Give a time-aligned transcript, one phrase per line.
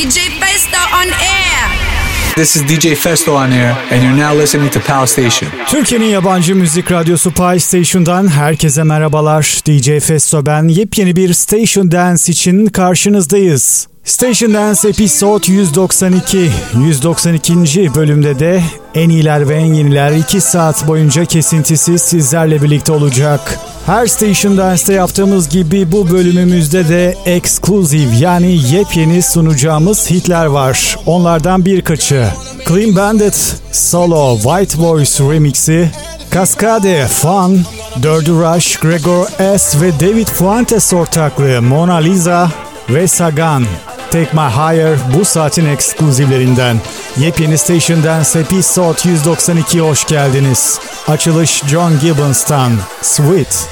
[0.00, 2.34] DJ Festo on air.
[2.34, 5.50] This is DJ Festo on air, and you're now listening to Pal Station.
[5.68, 9.60] Türkiye'nin yabancı müzik radyosu Pie Station'dan herkese merhabalar.
[9.66, 10.68] DJ Festo ben.
[10.68, 13.89] Yepyeni bir Station Dance için karşınızdayız.
[14.04, 16.50] Station Dance Episode 192.
[16.74, 17.94] 192.
[17.94, 18.62] bölümde de
[18.94, 23.58] en iyiler ve en yeniler 2 saat boyunca kesintisiz sizlerle birlikte olacak.
[23.86, 30.96] Her Station Dance'te yaptığımız gibi bu bölümümüzde de exclusive yani yepyeni sunacağımız hitler var.
[31.06, 32.26] Onlardan birkaçı.
[32.68, 35.90] Clean Bandit Solo White Voice Remix'i,
[36.34, 37.60] Cascade Fun,
[38.02, 39.26] Dirty Rush, Gregor
[39.58, 42.50] S ve David Fuentes ortaklığı Mona Lisa
[42.88, 43.64] ve Sagan.
[44.10, 46.80] Take My Higher bu saatin ekskluzivlerinden.
[47.16, 50.80] Yepyeni Station Dance Episode 192'ye hoş geldiniz.
[51.08, 53.52] Açılış John Gibbons'tan Sweet.
[53.52, 53.70] sweat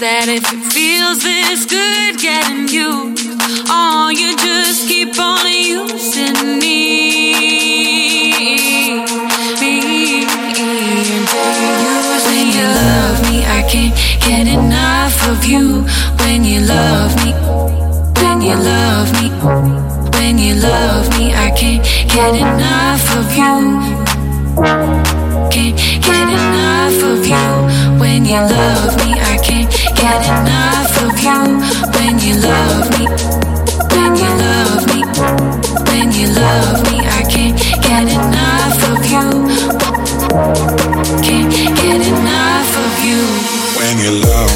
[0.00, 3.12] that if it feels this good getting you,
[3.68, 7.84] all you just keep on using me.
[9.60, 10.24] me.
[10.24, 13.92] You say you love me, I can't
[14.24, 15.84] get enough of you.
[16.24, 17.36] When you love me,
[18.24, 19.28] when you love me,
[20.16, 24.99] when you love me, I can't get enough of you
[25.60, 29.12] can't get enough of you when you love me.
[29.12, 31.40] I can't get enough of you
[31.94, 33.04] when you love me.
[33.94, 35.00] When you love me.
[35.88, 36.96] When you love me.
[37.04, 39.26] I can't get enough of you.
[41.26, 41.52] Can't
[41.82, 43.20] get enough of you
[43.76, 44.49] when you love.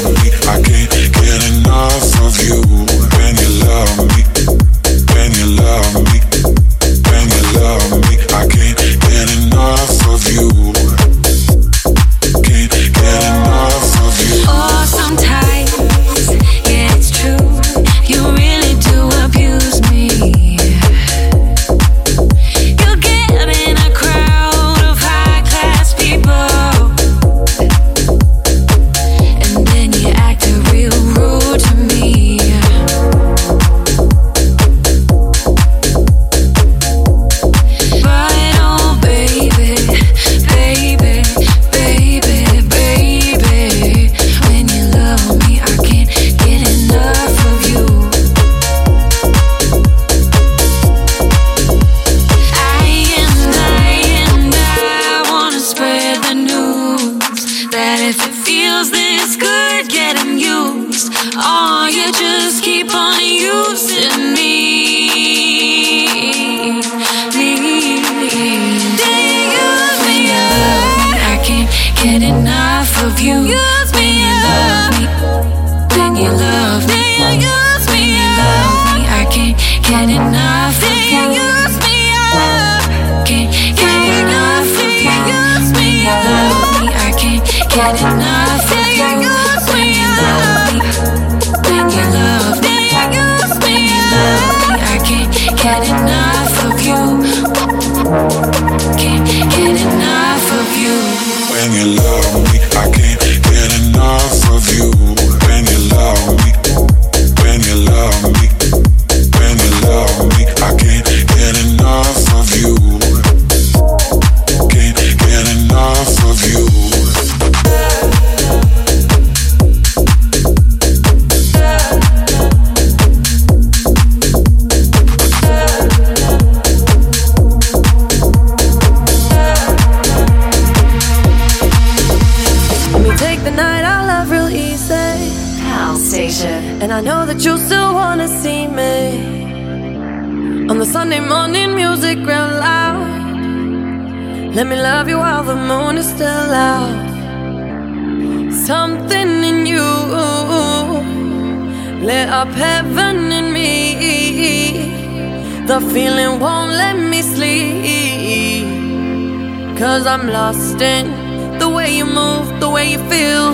[160.05, 161.57] I'm lost in.
[161.57, 163.53] The way you move, the way you feel.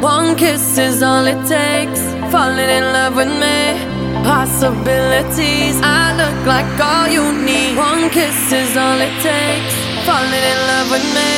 [0.00, 2.00] One kiss is all it takes.
[2.32, 3.76] Falling in love with me.
[4.24, 7.76] Possibilities, I look like all you need.
[7.76, 9.74] One kiss is all it takes.
[10.06, 11.32] Falling in love with me.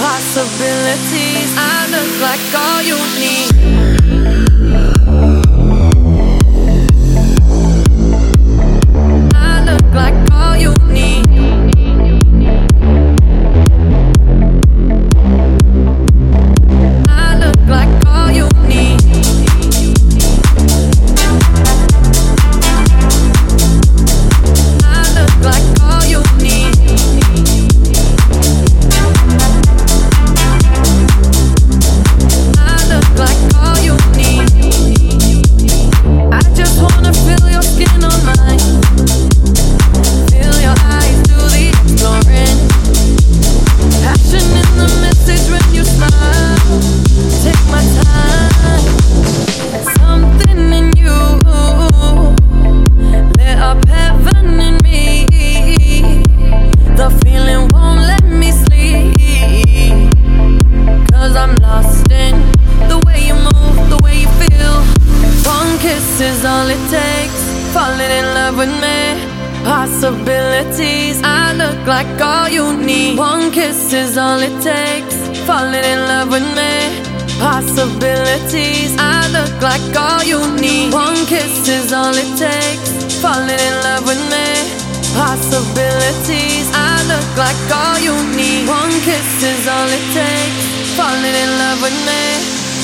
[0.00, 3.48] Possibilities, I look like all you need.
[9.34, 10.21] I look like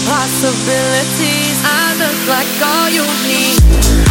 [0.08, 1.60] possibilities.
[1.64, 4.07] I look like all you need.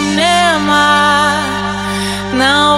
[0.00, 1.34] cinema.
[2.32, 2.69] Não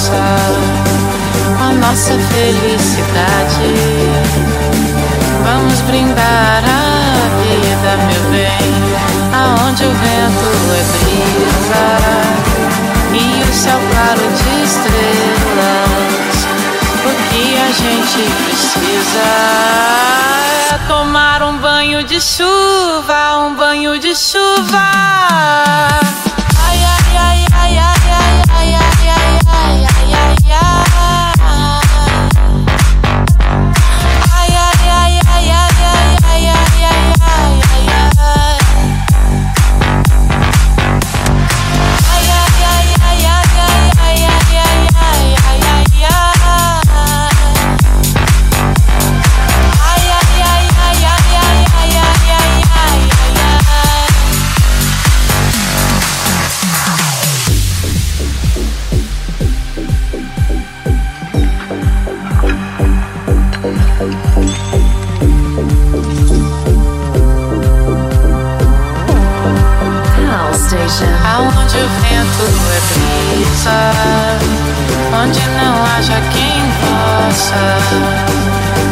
[0.00, 0.16] nossa,
[1.60, 3.74] a nossa felicidade.
[5.44, 8.72] Vamos brindar a vida, meu bem,
[9.34, 11.84] aonde o vento é brisa
[13.12, 15.20] e o céu claro de estrelas.
[17.04, 19.28] O que a gente precisa
[20.72, 25.10] é tomar um banho de chuva, um banho de chuva.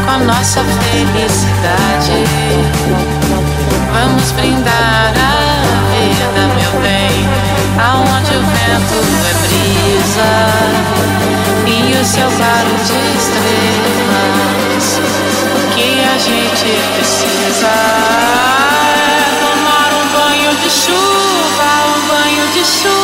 [0.05, 2.25] com a nossa felicidade.
[3.93, 5.35] Vamos brindar a
[5.93, 7.29] vida, meu bem,
[7.79, 10.33] aonde o vento é brisa
[11.67, 11.69] e
[12.01, 14.87] o céu claro de estrelas.
[15.55, 17.73] O que a gente precisa
[18.87, 22.98] é tomar um banho de chuva, um banho de chuva.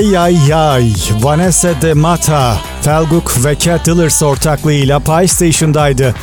[0.00, 0.94] Ay ay ay.
[1.20, 6.14] Vanessa de Mata, Felguk ve Cat Dillers ortaklığıyla Pie Station'daydı.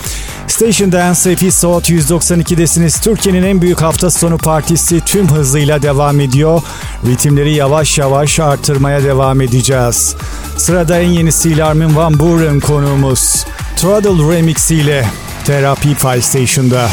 [0.48, 3.02] Station Dance Episode 192'desiniz.
[3.02, 6.62] Türkiye'nin en büyük hafta sonu partisi tüm hızıyla devam ediyor.
[7.06, 10.16] Ritimleri yavaş yavaş artırmaya devam edeceğiz.
[10.58, 13.46] Sırada en yenisiyle Armin Van Buuren konuğumuz.
[13.76, 15.06] Traddle Remix ile
[15.46, 16.90] Therapy Pie Station'da.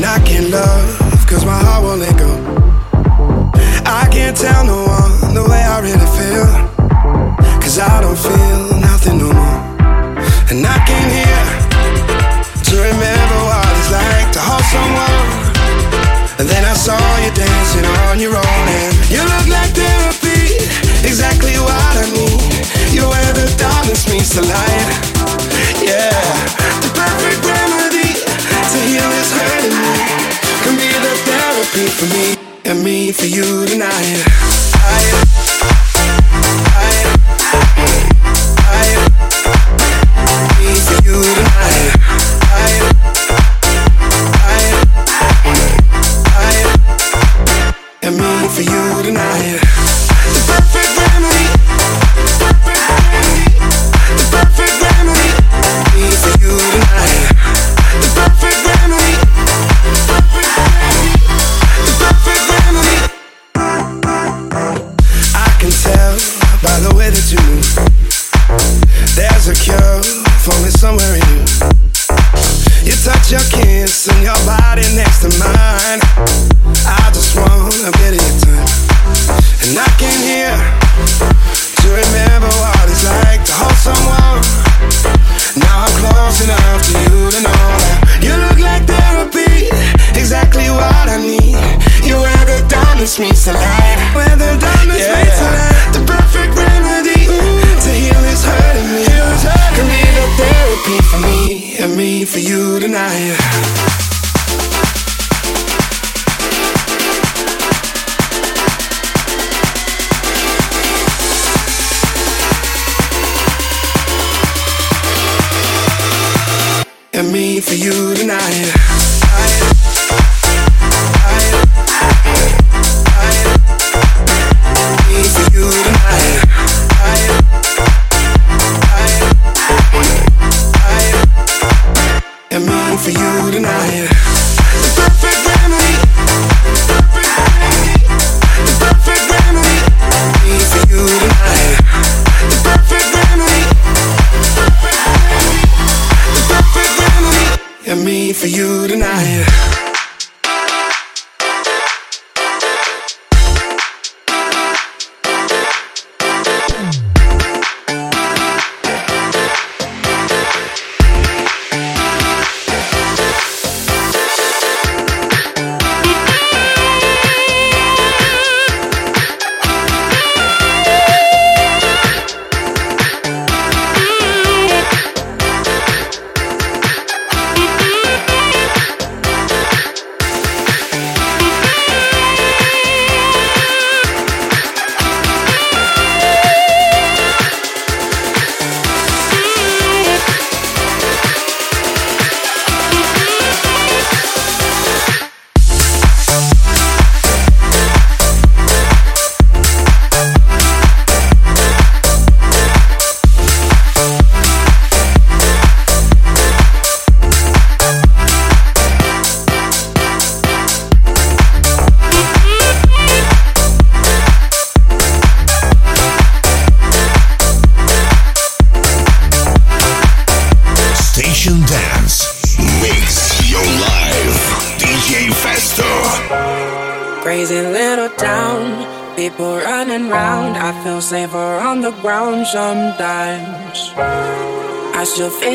[0.00, 2.39] I can't love cause my heart won't let go.
[4.20, 6.44] Can't tell no one the way I really feel.
[7.56, 9.60] Cause I don't feel nothing no more.
[10.52, 11.46] And I came here
[12.68, 15.24] to remember what it's like to hold someone.
[16.36, 18.64] And then I saw you dancing on your own.
[18.76, 20.68] And you look like therapy,
[21.00, 22.44] exactly what I need.
[22.92, 24.88] You're where the darkness meets the light.
[25.80, 26.12] Yeah,
[26.84, 29.96] the perfect remedy to heal this hurting me
[30.60, 33.79] can be the therapy for me and me for you tonight.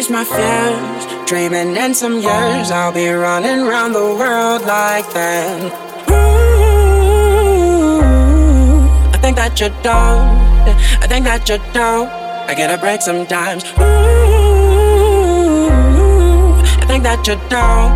[0.06, 5.72] Face my fears, dreaming in some years I'll be running around the world like that.
[6.10, 6.16] Ooh,
[9.14, 10.46] I think that you don't.
[11.02, 12.10] I think that you don't.
[12.50, 13.64] I get a break sometimes.
[13.64, 13.82] Ooh,
[16.82, 17.92] I think that you don't.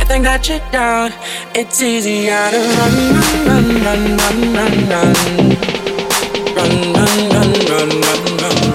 [0.00, 1.14] I think that you don't.
[1.54, 2.96] It's easier to run,
[3.46, 5.14] run, run, run, run, run,
[6.56, 8.56] run, run, run, run, run.
[8.64, 8.73] Run,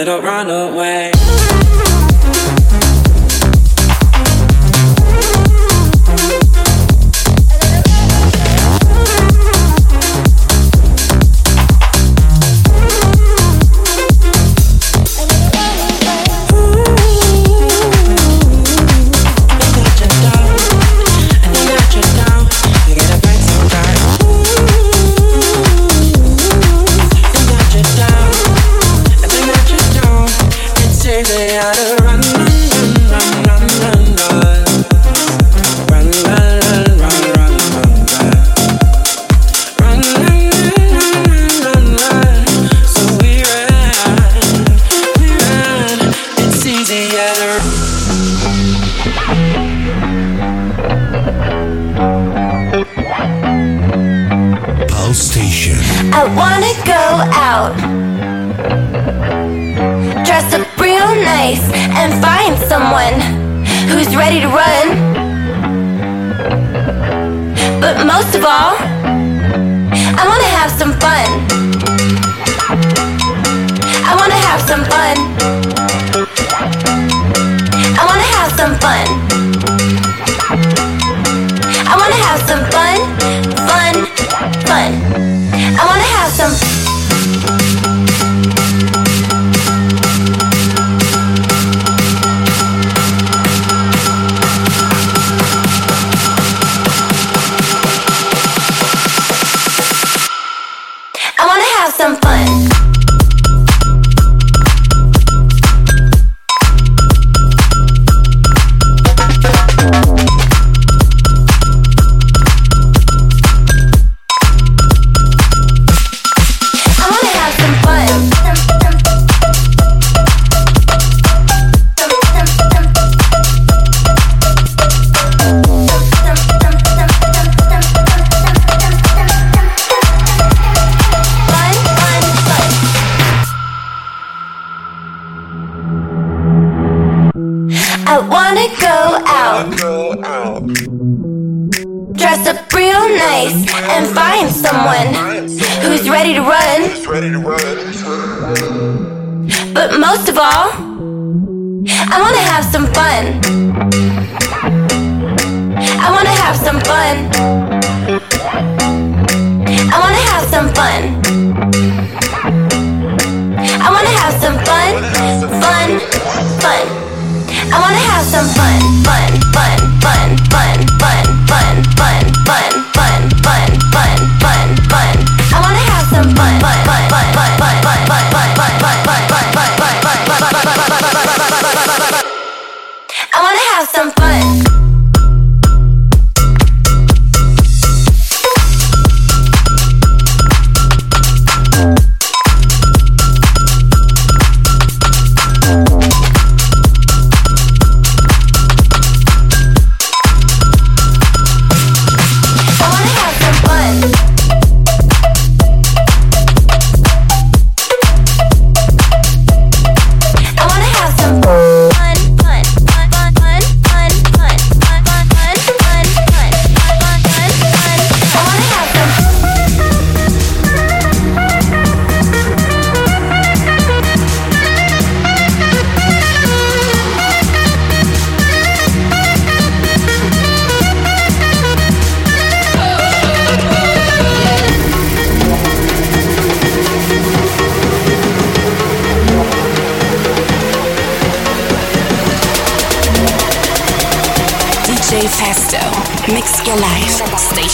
[0.00, 1.19] little runaway.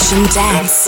[0.09, 0.87] And Dance.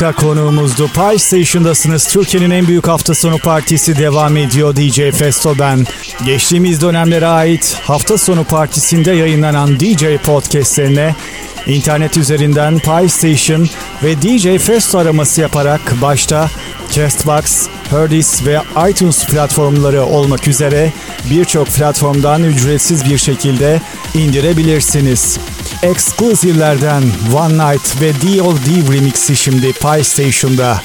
[0.00, 0.88] Moska konuğumuzdu.
[0.88, 2.08] Pie Station'dasınız.
[2.08, 4.76] Türkiye'nin en büyük hafta sonu partisi devam ediyor.
[4.76, 5.86] DJ Festo ben.
[6.24, 11.14] Geçtiğimiz dönemlere ait hafta sonu partisinde yayınlanan DJ podcastlerine
[11.66, 13.68] internet üzerinden Pie Station
[14.02, 16.50] ve DJ Festo araması yaparak başta
[16.92, 20.92] Castbox, Herdis ve iTunes platformları olmak üzere
[21.30, 23.80] birçok platformdan ücretsiz bir şekilde
[24.14, 25.38] indirebilirsiniz.
[25.82, 27.02] Exclusive'lerden
[27.34, 28.94] One Night ve D.O.D.
[28.94, 30.82] remixi şimdi Pie Station'da.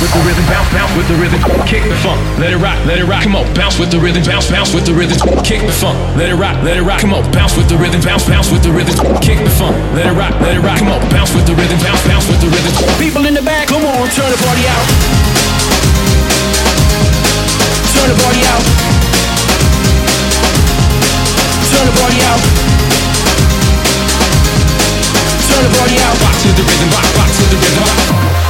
[0.00, 2.96] with the rhythm, bounce, bounce with the rhythm, kick the funk, let it rock, let
[2.96, 3.22] it rock.
[3.22, 6.32] Come on, bounce with the rhythm, bounce, bounce with the rhythm, kick the funk, let
[6.32, 7.00] it rock, let it rock.
[7.04, 10.08] Come on, bounce with the rhythm, bounce, bounce with the rhythm, kick the funk, let
[10.08, 10.80] it rock, let it rock.
[10.80, 12.72] Come on, bounce with the rhythm, bounce, bounce with the rhythm.
[12.96, 14.84] People in the back, come on, turn the party out.
[17.92, 18.62] Turn the party out.
[21.68, 22.40] Turn the party out.
[25.44, 26.14] Turn the party out.
[26.24, 27.84] Rock to the rhythm, rock, rock to the rhythm.
[27.84, 28.49] Rock.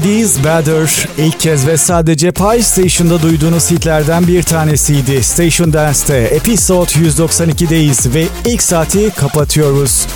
[0.00, 5.22] Friday's Better ilk kez ve sadece Pie Station'da duyduğunuz hitlerden bir tanesiydi.
[5.22, 10.06] Station Dance'te Episode 192'deyiz ve ilk saati kapatıyoruz.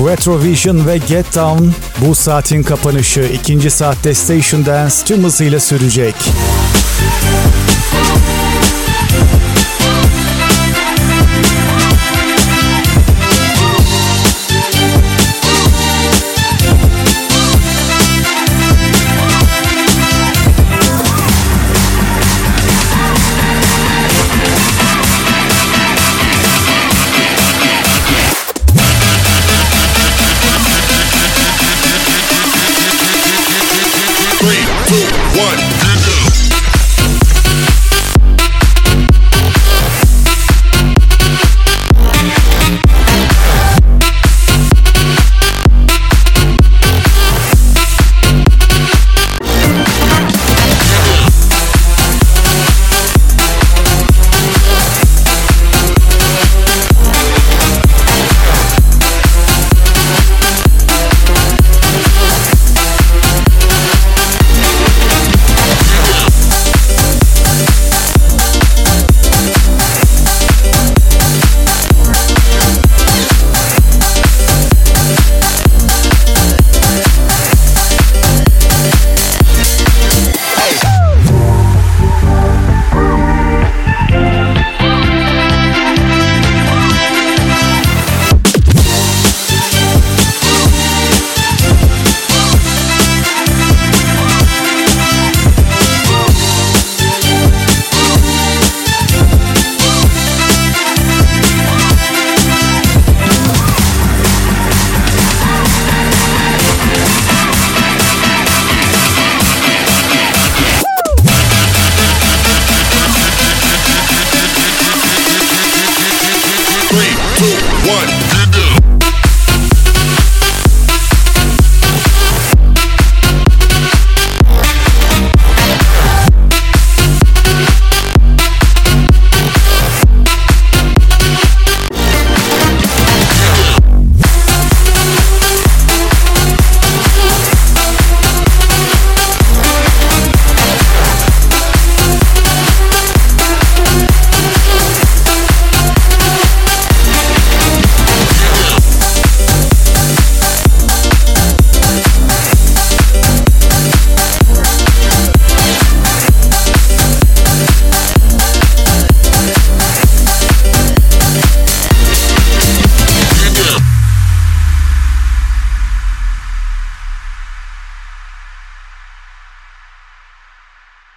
[0.00, 1.64] Retrovision ve Get Down
[2.00, 3.20] bu saatin kapanışı.
[3.20, 6.14] ikinci saatte Station Dance tüm hızıyla sürecek.